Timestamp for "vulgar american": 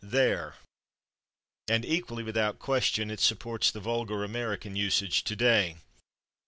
3.79-4.75